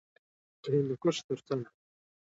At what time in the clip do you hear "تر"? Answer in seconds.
1.27-1.39